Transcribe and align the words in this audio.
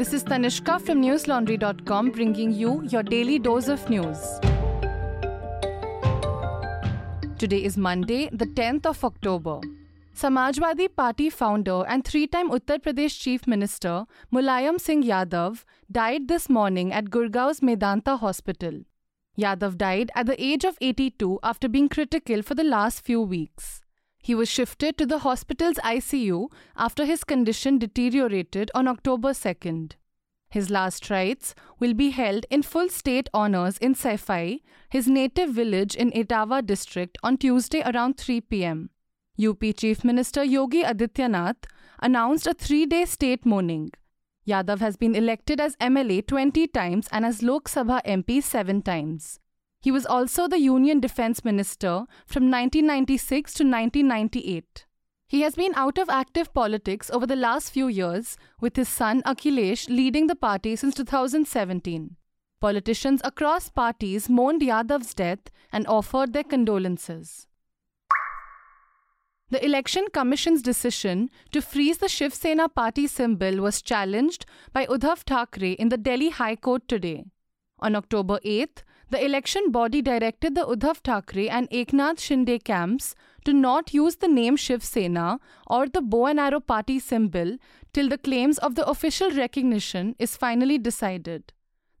This 0.00 0.14
is 0.14 0.22
Tanishka 0.24 0.80
from 0.80 1.02
newslaundry.com 1.02 2.12
bringing 2.12 2.52
you 2.52 2.82
your 2.88 3.02
daily 3.02 3.38
dose 3.38 3.68
of 3.68 3.82
news. 3.90 4.20
Today 7.36 7.62
is 7.62 7.76
Monday, 7.76 8.30
the 8.32 8.46
10th 8.46 8.86
of 8.86 9.04
October. 9.04 9.60
Samajwadi 10.16 10.88
Party 10.96 11.28
founder 11.28 11.84
and 11.86 12.02
three 12.02 12.26
time 12.26 12.48
Uttar 12.48 12.78
Pradesh 12.78 13.20
Chief 13.20 13.46
Minister 13.46 14.06
Mulayam 14.32 14.80
Singh 14.80 15.02
Yadav 15.02 15.64
died 15.92 16.28
this 16.28 16.48
morning 16.48 16.94
at 16.94 17.10
Gurgaon's 17.10 17.60
Medanta 17.60 18.18
Hospital. 18.18 18.80
Yadav 19.38 19.76
died 19.76 20.10
at 20.14 20.24
the 20.24 20.42
age 20.42 20.64
of 20.64 20.78
82 20.80 21.38
after 21.42 21.68
being 21.68 21.90
critical 21.90 22.40
for 22.40 22.54
the 22.54 22.64
last 22.64 23.04
few 23.04 23.20
weeks. 23.20 23.82
He 24.22 24.34
was 24.34 24.48
shifted 24.48 24.98
to 24.98 25.06
the 25.06 25.20
hospital's 25.20 25.76
ICU 25.76 26.50
after 26.76 27.04
his 27.04 27.24
condition 27.24 27.78
deteriorated 27.78 28.70
on 28.74 28.86
October 28.86 29.30
2nd. 29.30 29.92
His 30.50 30.68
last 30.68 31.08
rites 31.10 31.54
will 31.78 31.94
be 31.94 32.10
held 32.10 32.44
in 32.50 32.62
full 32.62 32.88
state 32.88 33.30
honors 33.32 33.78
in 33.78 33.94
Saifai, 33.94 34.62
his 34.88 35.06
native 35.06 35.50
village 35.50 35.94
in 35.94 36.10
Etawah 36.10 36.66
district, 36.66 37.18
on 37.22 37.38
Tuesday 37.38 37.82
around 37.82 38.18
3 38.18 38.40
pm. 38.40 38.90
UP 39.42 39.62
Chief 39.76 40.04
Minister 40.04 40.44
Yogi 40.44 40.82
Adityanath 40.82 41.64
announced 42.02 42.46
a 42.46 42.52
three 42.52 42.84
day 42.84 43.04
state 43.04 43.46
mourning. 43.46 43.90
Yadav 44.46 44.80
has 44.80 44.96
been 44.96 45.14
elected 45.14 45.60
as 45.60 45.76
MLA 45.76 46.26
20 46.26 46.66
times 46.68 47.06
and 47.12 47.24
as 47.24 47.42
Lok 47.42 47.68
Sabha 47.68 48.02
MP 48.04 48.42
7 48.42 48.82
times. 48.82 49.38
He 49.80 49.90
was 49.90 50.04
also 50.04 50.46
the 50.46 50.58
Union 50.60 51.00
Defence 51.00 51.42
Minister 51.42 52.04
from 52.26 52.50
1996 52.50 53.54
to 53.54 53.64
1998. 53.64 54.86
He 55.26 55.40
has 55.40 55.54
been 55.54 55.72
out 55.74 55.96
of 55.96 56.10
active 56.10 56.52
politics 56.52 57.08
over 57.10 57.26
the 57.26 57.36
last 57.36 57.70
few 57.70 57.88
years, 57.88 58.36
with 58.60 58.76
his 58.76 58.88
son 58.88 59.22
Akhilesh 59.22 59.88
leading 59.88 60.26
the 60.26 60.34
party 60.34 60.76
since 60.76 60.94
2017. 60.96 62.16
Politicians 62.60 63.22
across 63.24 63.70
parties 63.70 64.28
mourned 64.28 64.60
Yadav's 64.60 65.14
death 65.14 65.50
and 65.72 65.86
offered 65.86 66.34
their 66.34 66.44
condolences. 66.44 67.46
The 69.48 69.64
Election 69.64 70.06
Commission's 70.12 70.62
decision 70.62 71.30
to 71.52 71.62
freeze 71.62 71.98
the 71.98 72.08
Shiv 72.08 72.34
Sena 72.34 72.68
party 72.68 73.06
symbol 73.06 73.62
was 73.62 73.80
challenged 73.80 74.44
by 74.72 74.84
Uddhav 74.86 75.20
Thackeray 75.20 75.72
in 75.72 75.88
the 75.88 75.96
Delhi 75.96 76.28
High 76.28 76.56
Court 76.56 76.86
today. 76.86 77.24
On 77.78 77.96
October 77.96 78.38
8th, 78.44 78.82
the 79.10 79.24
election 79.24 79.70
body 79.70 80.00
directed 80.00 80.54
the 80.54 80.64
Uddhav 80.64 80.98
Thackeray 80.98 81.50
and 81.50 81.68
Eknath 81.70 82.20
Shinde 82.20 82.62
camps 82.62 83.14
to 83.44 83.52
not 83.52 83.92
use 83.92 84.16
the 84.16 84.28
name 84.28 84.56
Shiv 84.56 84.84
Sena 84.84 85.40
or 85.66 85.88
the 85.88 86.00
bow 86.00 86.26
and 86.26 86.38
arrow 86.38 86.60
party 86.60 86.98
symbol 87.00 87.56
till 87.92 88.08
the 88.08 88.18
claims 88.18 88.58
of 88.58 88.76
the 88.76 88.86
official 88.86 89.30
recognition 89.30 90.14
is 90.18 90.36
finally 90.36 90.78
decided. 90.78 91.52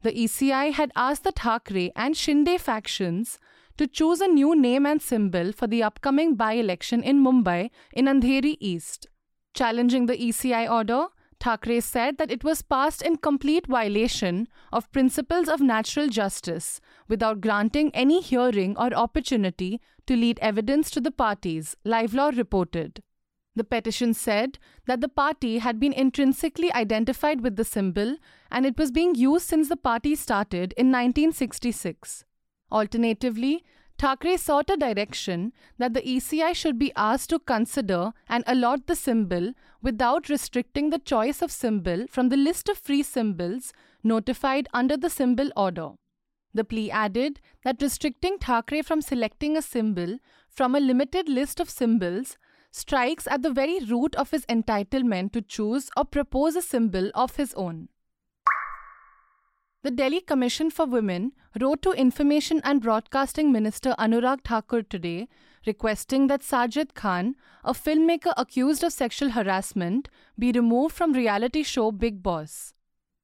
The 0.02 0.12
ECI 0.12 0.72
had 0.72 0.92
asked 0.94 1.24
the 1.24 1.32
Thackeray 1.32 1.90
and 1.96 2.14
Shinde 2.14 2.60
factions 2.60 3.38
to 3.76 3.86
choose 3.86 4.20
a 4.20 4.28
new 4.28 4.54
name 4.54 4.86
and 4.86 5.02
symbol 5.02 5.52
for 5.52 5.66
the 5.66 5.82
upcoming 5.82 6.36
by 6.36 6.52
election 6.52 7.02
in 7.02 7.24
Mumbai 7.24 7.70
in 7.92 8.06
Andheri 8.06 8.56
East. 8.60 9.08
Challenging 9.52 10.06
the 10.06 10.16
ECI 10.16 10.70
order, 10.70 11.06
Thackeray 11.40 11.80
said 11.80 12.18
that 12.18 12.30
it 12.30 12.44
was 12.44 12.60
passed 12.60 13.00
in 13.00 13.16
complete 13.16 13.66
violation 13.66 14.46
of 14.72 14.92
principles 14.92 15.48
of 15.48 15.60
natural 15.60 16.08
justice 16.08 16.82
without 17.08 17.40
granting 17.40 17.90
any 17.94 18.20
hearing 18.20 18.76
or 18.76 18.92
opportunity 18.92 19.80
to 20.06 20.14
lead 20.14 20.38
evidence 20.40 20.90
to 20.90 21.00
the 21.00 21.10
parties, 21.10 21.76
Live 21.82 22.12
Law 22.12 22.28
reported. 22.28 23.02
The 23.56 23.64
petition 23.64 24.12
said 24.12 24.58
that 24.86 25.00
the 25.00 25.08
party 25.08 25.58
had 25.58 25.80
been 25.80 25.94
intrinsically 25.94 26.72
identified 26.72 27.40
with 27.40 27.56
the 27.56 27.64
symbol 27.64 28.16
and 28.50 28.66
it 28.66 28.78
was 28.78 28.90
being 28.90 29.14
used 29.14 29.48
since 29.48 29.68
the 29.68 29.76
party 29.76 30.14
started 30.14 30.74
in 30.76 30.88
1966. 30.88 32.24
Alternatively, 32.70 33.64
Thackeray 34.00 34.38
sought 34.38 34.70
a 34.70 34.78
direction 34.78 35.52
that 35.76 35.92
the 35.92 36.00
ECI 36.00 36.54
should 36.54 36.78
be 36.78 36.90
asked 36.96 37.28
to 37.28 37.38
consider 37.38 38.14
and 38.30 38.42
allot 38.46 38.86
the 38.86 38.96
symbol 38.96 39.52
without 39.82 40.30
restricting 40.30 40.88
the 40.88 40.98
choice 40.98 41.42
of 41.42 41.52
symbol 41.52 42.06
from 42.08 42.30
the 42.30 42.36
list 42.38 42.70
of 42.70 42.78
free 42.78 43.02
symbols 43.02 43.74
notified 44.02 44.68
under 44.72 44.96
the 44.96 45.10
symbol 45.10 45.50
order. 45.54 45.90
The 46.54 46.64
plea 46.64 46.90
added 46.90 47.40
that 47.62 47.82
restricting 47.82 48.38
Thackeray 48.38 48.80
from 48.80 49.02
selecting 49.02 49.54
a 49.54 49.60
symbol 49.60 50.16
from 50.48 50.74
a 50.74 50.80
limited 50.80 51.28
list 51.28 51.60
of 51.60 51.68
symbols 51.68 52.38
strikes 52.70 53.26
at 53.26 53.42
the 53.42 53.52
very 53.52 53.80
root 53.80 54.14
of 54.14 54.30
his 54.30 54.46
entitlement 54.46 55.32
to 55.32 55.42
choose 55.42 55.90
or 55.94 56.06
propose 56.06 56.56
a 56.56 56.62
symbol 56.62 57.10
of 57.14 57.36
his 57.36 57.52
own. 57.52 57.90
The 59.82 59.90
Delhi 59.90 60.20
Commission 60.20 60.70
for 60.70 60.84
Women 60.84 61.32
wrote 61.58 61.80
to 61.82 61.92
Information 61.92 62.60
and 62.64 62.82
Broadcasting 62.82 63.50
Minister 63.50 63.94
Anurag 63.98 64.42
Thakur 64.44 64.82
today 64.82 65.26
requesting 65.66 66.26
that 66.26 66.42
Sajid 66.42 66.92
Khan, 66.92 67.34
a 67.64 67.72
filmmaker 67.72 68.34
accused 68.36 68.84
of 68.84 68.92
sexual 68.92 69.30
harassment, 69.30 70.10
be 70.38 70.52
removed 70.52 70.94
from 70.94 71.14
reality 71.14 71.62
show 71.62 71.92
Bigg 71.92 72.22
Boss. 72.22 72.74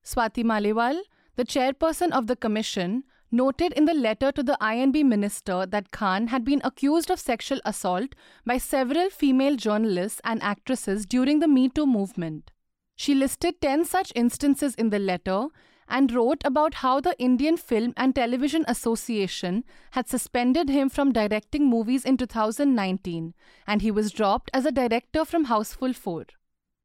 Swati 0.03 0.43
Maliwal, 0.45 0.99
the 1.37 1.45
chairperson 1.45 2.11
of 2.11 2.27
the 2.27 2.37
commission, 2.37 3.05
noted 3.31 3.75
in 3.75 3.85
the 3.85 3.93
letter 3.93 4.33
to 4.33 4.43
the 4.43 4.57
INB 4.59 5.05
minister 5.05 5.67
that 5.67 5.91
Khan 5.91 6.29
had 6.29 6.43
been 6.43 6.63
accused 6.65 7.11
of 7.11 7.21
sexual 7.21 7.61
assault 7.67 8.15
by 8.47 8.57
several 8.57 9.11
female 9.11 9.57
journalists 9.57 10.23
and 10.25 10.43
actresses 10.43 11.05
during 11.05 11.41
the 11.41 11.49
Me 11.49 11.69
Too 11.69 11.85
movement. 11.87 12.51
She 12.95 13.15
listed 13.15 13.61
10 13.61 13.85
such 13.85 14.11
instances 14.15 14.75
in 14.77 14.89
the 14.89 14.99
letter 14.99 15.49
and 15.89 16.13
wrote 16.13 16.43
about 16.45 16.75
how 16.75 17.01
the 17.01 17.19
Indian 17.19 17.57
Film 17.57 17.93
and 17.97 18.15
Television 18.15 18.65
Association 18.69 19.65
had 19.93 20.09
suspended 20.09 20.69
him 20.69 20.89
from 20.89 21.13
directing 21.13 21.67
movies 21.67 22.05
in 22.05 22.17
2019 22.17 23.35
and 23.67 23.83
he 23.83 23.91
was 23.91 24.13
dropped 24.13 24.51
as 24.53 24.67
a 24.67 24.73
director 24.73 25.25
from 25.25 25.47
Housefull 25.47 25.95
4. 25.95 26.27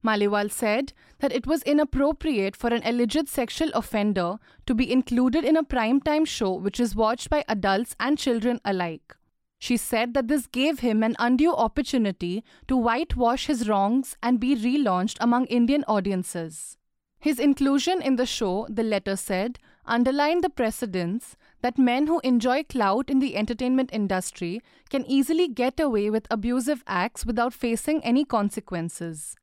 Maliwal 0.03 0.49
said 0.49 0.93
that 1.19 1.31
it 1.31 1.45
was 1.45 1.61
inappropriate 1.63 2.55
for 2.55 2.73
an 2.73 2.81
alleged 2.83 3.27
sexual 3.27 3.69
offender 3.73 4.37
to 4.65 4.73
be 4.73 4.91
included 4.91 5.45
in 5.45 5.55
a 5.55 5.63
primetime 5.63 6.25
show 6.25 6.53
which 6.53 6.79
is 6.79 6.95
watched 6.95 7.29
by 7.29 7.43
adults 7.47 7.95
and 7.99 8.17
children 8.17 8.59
alike. 8.65 9.15
She 9.59 9.77
said 9.77 10.15
that 10.15 10.27
this 10.27 10.47
gave 10.47 10.79
him 10.79 11.03
an 11.03 11.15
undue 11.19 11.53
opportunity 11.53 12.43
to 12.67 12.75
whitewash 12.75 13.45
his 13.45 13.69
wrongs 13.69 14.17
and 14.23 14.39
be 14.39 14.55
relaunched 14.55 15.17
among 15.19 15.45
Indian 15.45 15.83
audiences. 15.87 16.77
His 17.21 17.39
inclusion 17.39 18.01
in 18.01 18.15
the 18.15 18.25
show, 18.25 18.65
the 18.67 18.83
letter 18.83 19.15
said, 19.15 19.59
underlined 19.85 20.43
the 20.43 20.49
precedence 20.49 21.35
that 21.61 21.77
men 21.77 22.07
who 22.07 22.19
enjoy 22.23 22.63
clout 22.63 23.11
in 23.11 23.19
the 23.19 23.35
entertainment 23.35 23.91
industry 23.93 24.59
can 24.89 25.05
easily 25.05 25.47
get 25.47 25.79
away 25.79 26.09
with 26.09 26.25
abusive 26.31 26.83
acts 26.87 27.23
without 27.23 27.53
facing 27.53 28.03
any 28.03 28.25
consequences. 28.25 29.35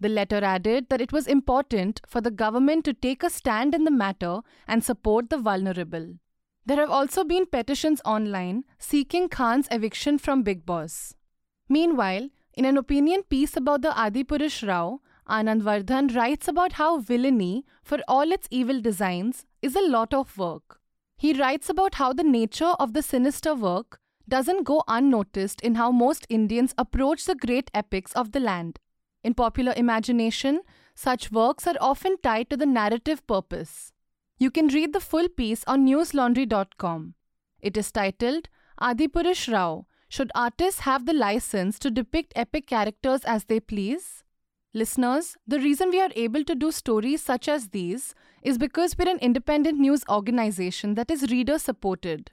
The 0.00 0.08
letter 0.08 0.42
added 0.42 0.88
that 0.88 1.02
it 1.02 1.12
was 1.12 1.26
important 1.26 2.00
for 2.06 2.22
the 2.22 2.30
government 2.30 2.86
to 2.86 2.94
take 2.94 3.22
a 3.22 3.28
stand 3.28 3.74
in 3.74 3.84
the 3.84 3.90
matter 3.90 4.40
and 4.66 4.82
support 4.82 5.28
the 5.28 5.38
vulnerable. 5.38 6.14
There 6.64 6.78
have 6.78 6.90
also 6.90 7.22
been 7.22 7.44
petitions 7.44 8.00
online 8.06 8.64
seeking 8.78 9.28
Khan's 9.28 9.68
eviction 9.70 10.18
from 10.18 10.42
Bigg 10.42 10.64
Boss. 10.64 11.14
Meanwhile, 11.68 12.30
in 12.54 12.64
an 12.64 12.78
opinion 12.78 13.24
piece 13.24 13.56
about 13.56 13.82
the 13.82 13.90
Adipurush 13.90 14.66
row, 14.66 15.00
Anand 15.28 15.62
Vardhan 15.62 16.14
writes 16.14 16.46
about 16.46 16.74
how 16.74 16.98
villainy, 16.98 17.64
for 17.82 17.98
all 18.06 18.30
its 18.30 18.46
evil 18.50 18.80
designs, 18.80 19.44
is 19.60 19.74
a 19.74 19.88
lot 19.88 20.14
of 20.14 20.38
work. 20.38 20.80
He 21.16 21.32
writes 21.32 21.68
about 21.68 21.94
how 21.94 22.12
the 22.12 22.22
nature 22.22 22.74
of 22.78 22.92
the 22.92 23.02
sinister 23.02 23.54
work 23.54 23.98
doesn't 24.28 24.64
go 24.64 24.84
unnoticed 24.86 25.60
in 25.62 25.76
how 25.76 25.90
most 25.90 26.26
Indians 26.28 26.74
approach 26.78 27.24
the 27.24 27.34
great 27.34 27.70
epics 27.74 28.12
of 28.12 28.32
the 28.32 28.40
land. 28.40 28.78
In 29.24 29.34
popular 29.34 29.72
imagination, 29.76 30.60
such 30.94 31.32
works 31.32 31.66
are 31.66 31.76
often 31.80 32.16
tied 32.22 32.50
to 32.50 32.56
the 32.56 32.66
narrative 32.66 33.26
purpose. 33.26 33.92
You 34.38 34.50
can 34.50 34.68
read 34.68 34.92
the 34.92 35.00
full 35.00 35.28
piece 35.28 35.64
on 35.66 35.86
newslaundry.com. 35.86 37.14
It 37.60 37.76
is 37.76 37.90
titled 37.90 38.48
Adipurush 38.80 39.52
row 39.52 39.86
Should 40.08 40.30
Artists 40.34 40.80
Have 40.80 41.06
the 41.06 41.14
License 41.14 41.78
to 41.80 41.90
Depict 41.90 42.32
Epic 42.36 42.66
Characters 42.66 43.22
as 43.24 43.44
They 43.44 43.60
Please? 43.60 44.22
Listeners, 44.76 45.38
the 45.48 45.58
reason 45.58 45.88
we 45.88 46.02
are 46.02 46.10
able 46.14 46.44
to 46.44 46.54
do 46.54 46.70
stories 46.70 47.22
such 47.22 47.48
as 47.48 47.68
these 47.68 48.14
is 48.42 48.58
because 48.58 48.94
we're 48.98 49.08
an 49.08 49.18
independent 49.20 49.78
news 49.78 50.04
organization 50.06 50.96
that 50.96 51.10
is 51.10 51.30
reader 51.30 51.58
supported. 51.58 52.30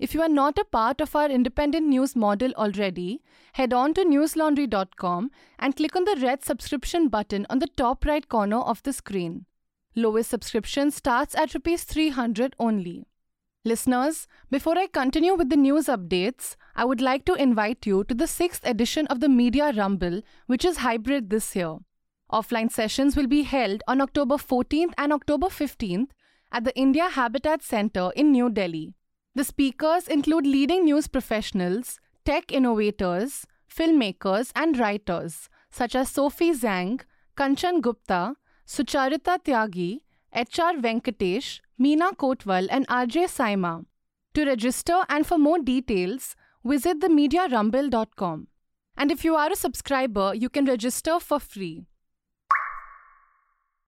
If 0.00 0.12
you 0.12 0.20
are 0.20 0.28
not 0.28 0.58
a 0.58 0.64
part 0.64 1.00
of 1.00 1.14
our 1.14 1.30
independent 1.30 1.86
news 1.86 2.16
model 2.16 2.50
already, 2.56 3.22
head 3.52 3.72
on 3.72 3.94
to 3.94 4.04
newslaundry.com 4.04 5.30
and 5.60 5.76
click 5.76 5.94
on 5.94 6.02
the 6.02 6.18
red 6.20 6.42
subscription 6.42 7.06
button 7.06 7.46
on 7.48 7.60
the 7.60 7.68
top 7.76 8.04
right 8.04 8.28
corner 8.28 8.58
of 8.58 8.82
the 8.82 8.92
screen. 8.92 9.46
Lowest 9.94 10.30
subscription 10.30 10.90
starts 10.90 11.36
at 11.36 11.54
rupees 11.54 11.84
300 11.84 12.56
only. 12.58 13.06
Listeners, 13.66 14.28
before 14.50 14.76
I 14.76 14.86
continue 14.86 15.34
with 15.34 15.48
the 15.48 15.56
news 15.56 15.86
updates, 15.86 16.54
I 16.76 16.84
would 16.84 17.00
like 17.00 17.24
to 17.24 17.32
invite 17.32 17.86
you 17.86 18.04
to 18.04 18.14
the 18.14 18.26
sixth 18.26 18.66
edition 18.66 19.06
of 19.06 19.20
the 19.20 19.28
Media 19.30 19.72
Rumble, 19.72 20.20
which 20.46 20.66
is 20.66 20.78
hybrid 20.78 21.30
this 21.30 21.56
year. 21.56 21.78
Offline 22.30 22.70
sessions 22.70 23.16
will 23.16 23.26
be 23.26 23.42
held 23.42 23.82
on 23.88 24.02
October 24.02 24.34
14th 24.34 24.92
and 24.98 25.14
October 25.14 25.46
15th 25.46 26.10
at 26.52 26.64
the 26.64 26.76
India 26.76 27.08
Habitat 27.08 27.62
Center 27.62 28.10
in 28.14 28.32
New 28.32 28.50
Delhi. 28.50 28.92
The 29.34 29.44
speakers 29.44 30.08
include 30.08 30.46
leading 30.46 30.84
news 30.84 31.08
professionals, 31.08 31.98
tech 32.26 32.52
innovators, 32.52 33.46
filmmakers, 33.74 34.52
and 34.54 34.78
writers 34.78 35.48
such 35.70 35.94
as 35.94 36.10
Sophie 36.10 36.52
Zhang, 36.52 37.00
Kanchan 37.34 37.80
Gupta, 37.80 38.36
Sucharita 38.66 39.42
Tyagi, 39.42 40.00
HR 40.34 40.78
Venkatesh, 40.78 41.60
Meena 41.80 42.16
Kotwal, 42.16 42.68
and 42.70 42.86
RJ 42.88 43.24
Saima. 43.26 43.84
To 44.34 44.44
register 44.44 45.04
and 45.08 45.26
for 45.26 45.38
more 45.38 45.58
details, 45.58 46.36
visit 46.64 47.00
themediarumble.com. 47.00 48.48
And 48.96 49.10
if 49.10 49.24
you 49.24 49.34
are 49.34 49.50
a 49.50 49.56
subscriber, 49.56 50.34
you 50.34 50.48
can 50.48 50.66
register 50.66 51.18
for 51.18 51.40
free. 51.40 51.86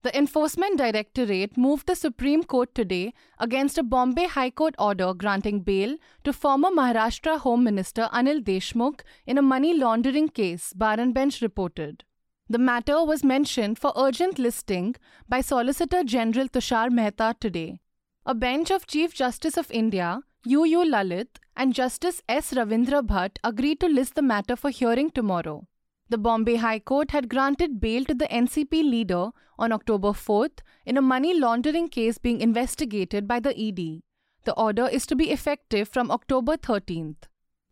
The 0.02 0.16
Enforcement 0.16 0.78
Directorate 0.78 1.56
moved 1.56 1.86
the 1.86 1.96
Supreme 1.96 2.44
Court 2.44 2.74
today 2.74 3.12
against 3.40 3.78
a 3.78 3.82
Bombay 3.82 4.26
High 4.26 4.50
Court 4.50 4.74
order 4.78 5.12
granting 5.14 5.60
bail 5.60 5.96
to 6.22 6.32
former 6.32 6.70
Maharashtra 6.70 7.40
Home 7.40 7.64
Minister 7.64 8.08
Anil 8.12 8.40
Deshmukh 8.40 9.00
in 9.26 9.36
a 9.36 9.42
money 9.42 9.76
laundering 9.76 10.28
case, 10.28 10.72
Bar 10.72 11.00
and 11.00 11.12
Bench 11.12 11.40
reported. 11.40 12.04
The 12.48 12.58
matter 12.58 13.04
was 13.04 13.24
mentioned 13.24 13.76
for 13.76 13.92
urgent 13.96 14.38
listing 14.38 14.94
by 15.28 15.40
Solicitor 15.40 16.04
General 16.04 16.48
Tushar 16.48 16.92
Mehta 16.92 17.34
today. 17.40 17.80
A 18.24 18.36
bench 18.36 18.70
of 18.70 18.86
Chief 18.86 19.12
Justice 19.12 19.56
of 19.56 19.68
India, 19.72 20.20
U. 20.44 20.64
U. 20.64 20.84
Lalit, 20.84 21.26
and 21.56 21.74
Justice 21.74 22.22
S. 22.28 22.52
Ravindra 22.52 23.02
Bhat 23.04 23.38
agreed 23.42 23.80
to 23.80 23.88
list 23.88 24.14
the 24.14 24.22
matter 24.22 24.54
for 24.54 24.70
hearing 24.70 25.10
tomorrow. 25.10 25.66
The 26.08 26.18
Bombay 26.18 26.56
High 26.56 26.78
Court 26.78 27.10
had 27.10 27.28
granted 27.28 27.80
bail 27.80 28.04
to 28.04 28.14
the 28.14 28.28
NCP 28.28 28.74
leader 28.88 29.30
on 29.58 29.72
October 29.72 30.10
4th 30.10 30.60
in 30.84 30.96
a 30.96 31.02
money 31.02 31.36
laundering 31.36 31.88
case 31.88 32.18
being 32.18 32.40
investigated 32.40 33.26
by 33.26 33.40
the 33.40 33.58
ED. 33.58 34.02
The 34.44 34.54
order 34.56 34.86
is 34.86 35.04
to 35.06 35.16
be 35.16 35.32
effective 35.32 35.88
from 35.88 36.12
October 36.12 36.56
13th. 36.56 37.24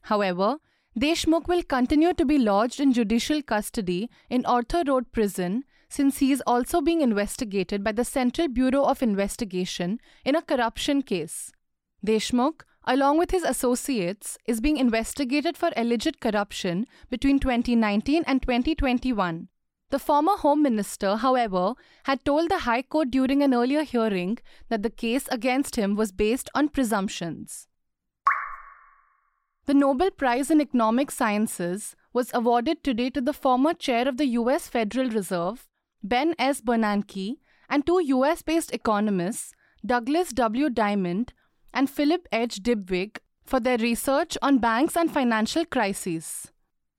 However, 0.02 0.56
Deshmukh 0.96 1.48
will 1.48 1.64
continue 1.64 2.14
to 2.14 2.24
be 2.24 2.38
lodged 2.38 2.78
in 2.78 2.92
judicial 2.92 3.42
custody 3.42 4.08
in 4.30 4.46
Arthur 4.46 4.84
Road 4.86 5.10
Prison 5.10 5.64
since 5.88 6.18
he 6.18 6.30
is 6.30 6.40
also 6.46 6.80
being 6.80 7.00
investigated 7.00 7.82
by 7.82 7.90
the 7.90 8.04
Central 8.04 8.46
Bureau 8.46 8.84
of 8.84 9.02
Investigation 9.02 9.98
in 10.24 10.36
a 10.36 10.42
corruption 10.42 11.02
case. 11.02 11.50
Deshmukh, 12.06 12.60
along 12.84 13.18
with 13.18 13.32
his 13.32 13.42
associates, 13.42 14.38
is 14.46 14.60
being 14.60 14.76
investigated 14.76 15.56
for 15.56 15.70
alleged 15.76 16.20
corruption 16.20 16.86
between 17.10 17.40
2019 17.40 18.22
and 18.28 18.40
2021. 18.40 19.48
The 19.90 19.98
former 19.98 20.36
Home 20.36 20.62
Minister, 20.62 21.16
however, 21.16 21.74
had 22.04 22.24
told 22.24 22.50
the 22.50 22.60
High 22.60 22.82
Court 22.82 23.10
during 23.10 23.42
an 23.42 23.52
earlier 23.52 23.82
hearing 23.82 24.38
that 24.68 24.84
the 24.84 24.90
case 24.90 25.26
against 25.32 25.74
him 25.74 25.96
was 25.96 26.12
based 26.12 26.50
on 26.54 26.68
presumptions. 26.68 27.66
The 29.66 29.72
Nobel 29.72 30.10
Prize 30.10 30.50
in 30.50 30.60
Economic 30.60 31.10
Sciences 31.10 31.96
was 32.12 32.30
awarded 32.34 32.84
today 32.84 33.08
to 33.08 33.22
the 33.22 33.32
former 33.32 33.72
chair 33.72 34.06
of 34.06 34.18
the 34.18 34.26
US 34.26 34.68
Federal 34.68 35.08
Reserve, 35.08 35.66
Ben 36.02 36.34
S. 36.38 36.60
Bernanke, 36.60 37.38
and 37.70 37.86
two 37.86 37.98
US 38.04 38.42
based 38.42 38.74
economists, 38.74 39.54
Douglas 39.84 40.34
W. 40.34 40.68
Diamond 40.68 41.32
and 41.72 41.88
Philip 41.88 42.28
H. 42.30 42.62
Dybvig, 42.62 43.16
for 43.46 43.58
their 43.58 43.78
research 43.78 44.36
on 44.42 44.58
banks 44.58 44.98
and 44.98 45.10
financial 45.10 45.64
crises. 45.64 46.52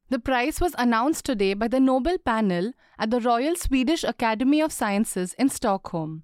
The 0.10 0.18
prize 0.18 0.60
was 0.60 0.74
announced 0.80 1.24
today 1.24 1.54
by 1.54 1.68
the 1.68 1.80
Nobel 1.80 2.18
panel 2.18 2.74
at 2.98 3.12
the 3.12 3.22
Royal 3.22 3.56
Swedish 3.56 4.04
Academy 4.04 4.60
of 4.60 4.72
Sciences 4.72 5.36
in 5.38 5.50
Stockholm. 5.50 6.24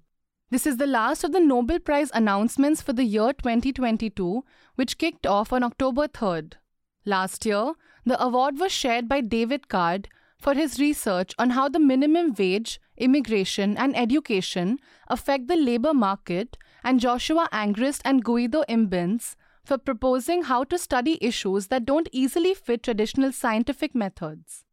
This 0.52 0.66
is 0.66 0.76
the 0.76 0.86
last 0.86 1.24
of 1.24 1.32
the 1.32 1.40
Nobel 1.40 1.78
Prize 1.78 2.10
announcements 2.12 2.82
for 2.82 2.92
the 2.92 3.04
year 3.04 3.32
2022, 3.32 4.44
which 4.74 4.98
kicked 4.98 5.26
off 5.26 5.50
on 5.50 5.62
October 5.62 6.06
3rd. 6.06 6.56
Last 7.06 7.46
year, 7.46 7.72
the 8.04 8.22
award 8.22 8.58
was 8.58 8.70
shared 8.70 9.08
by 9.08 9.22
David 9.22 9.68
Card 9.68 10.10
for 10.36 10.52
his 10.52 10.78
research 10.78 11.32
on 11.38 11.48
how 11.56 11.70
the 11.70 11.78
minimum 11.78 12.34
wage, 12.38 12.78
immigration, 12.98 13.78
and 13.78 13.96
education 13.96 14.78
affect 15.08 15.48
the 15.48 15.56
labor 15.56 15.94
market, 15.94 16.58
and 16.84 17.00
Joshua 17.00 17.48
Angrist 17.50 18.02
and 18.04 18.22
Guido 18.22 18.62
Imbens 18.68 19.36
for 19.64 19.78
proposing 19.78 20.42
how 20.42 20.64
to 20.64 20.76
study 20.76 21.16
issues 21.22 21.68
that 21.68 21.86
don't 21.86 22.10
easily 22.12 22.52
fit 22.52 22.82
traditional 22.82 23.32
scientific 23.32 23.94
methods. 23.94 24.66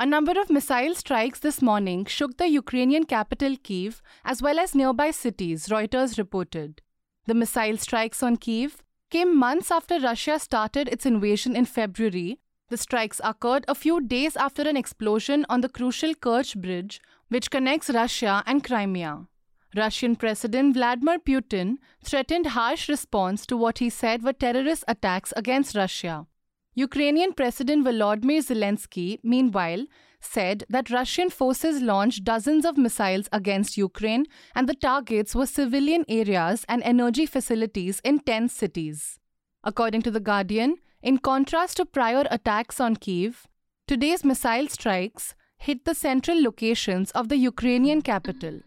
A 0.00 0.06
number 0.06 0.40
of 0.40 0.48
missile 0.48 0.94
strikes 0.94 1.40
this 1.40 1.60
morning 1.60 2.04
shook 2.04 2.36
the 2.36 2.48
Ukrainian 2.48 3.02
capital 3.02 3.56
Kiev 3.56 4.00
as 4.24 4.40
well 4.40 4.60
as 4.60 4.72
nearby 4.72 5.10
cities, 5.10 5.66
Reuters 5.66 6.16
reported. 6.18 6.82
The 7.26 7.34
missile 7.34 7.76
strikes 7.78 8.22
on 8.22 8.36
Kiev 8.36 8.80
came 9.10 9.36
months 9.36 9.72
after 9.72 9.98
Russia 9.98 10.38
started 10.38 10.88
its 10.88 11.04
invasion 11.04 11.56
in 11.56 11.64
February. 11.64 12.38
The 12.68 12.76
strikes 12.76 13.20
occurred 13.24 13.64
a 13.66 13.74
few 13.74 14.00
days 14.00 14.36
after 14.36 14.62
an 14.62 14.76
explosion 14.76 15.44
on 15.48 15.62
the 15.62 15.68
crucial 15.68 16.14
Kerch 16.14 16.54
Bridge, 16.54 17.00
which 17.26 17.50
connects 17.50 17.90
Russia 17.90 18.44
and 18.46 18.62
Crimea. 18.62 19.26
Russian 19.74 20.14
President 20.14 20.74
Vladimir 20.74 21.18
Putin 21.18 21.78
threatened 22.04 22.46
harsh 22.46 22.88
response 22.88 23.44
to 23.46 23.56
what 23.56 23.78
he 23.78 23.90
said 23.90 24.22
were 24.22 24.32
terrorist 24.32 24.84
attacks 24.86 25.32
against 25.36 25.74
Russia. 25.74 26.28
Ukrainian 26.74 27.32
President 27.32 27.84
Volodymyr 27.84 28.42
Zelensky, 28.42 29.18
meanwhile, 29.22 29.84
said 30.20 30.64
that 30.68 30.90
Russian 30.90 31.30
forces 31.30 31.80
launched 31.80 32.24
dozens 32.24 32.64
of 32.64 32.76
missiles 32.76 33.28
against 33.32 33.76
Ukraine 33.76 34.26
and 34.54 34.68
the 34.68 34.74
targets 34.74 35.34
were 35.34 35.46
civilian 35.46 36.04
areas 36.08 36.64
and 36.68 36.82
energy 36.82 37.26
facilities 37.26 38.00
in 38.04 38.20
10 38.20 38.48
cities. 38.48 39.18
According 39.64 40.02
to 40.02 40.10
The 40.10 40.20
Guardian, 40.20 40.76
in 41.02 41.18
contrast 41.18 41.76
to 41.76 41.84
prior 41.84 42.26
attacks 42.30 42.80
on 42.80 42.96
Kiev, 42.96 43.46
today's 43.86 44.24
missile 44.24 44.68
strikes 44.68 45.34
hit 45.56 45.84
the 45.84 45.94
central 45.94 46.40
locations 46.42 47.10
of 47.12 47.28
the 47.28 47.36
Ukrainian 47.36 48.02
capital. 48.02 48.60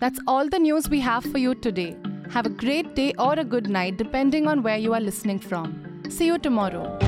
That's 0.00 0.20
all 0.26 0.48
the 0.48 0.58
news 0.58 0.88
we 0.88 1.00
have 1.00 1.24
for 1.24 1.38
you 1.38 1.54
today. 1.54 1.96
Have 2.30 2.46
a 2.46 2.50
great 2.50 2.94
day 2.94 3.12
or 3.18 3.32
a 3.34 3.44
good 3.44 3.68
night, 3.68 3.96
depending 3.96 4.46
on 4.46 4.62
where 4.62 4.76
you 4.76 4.94
are 4.94 5.00
listening 5.00 5.38
from. 5.38 6.02
See 6.08 6.26
you 6.26 6.38
tomorrow. 6.38 7.07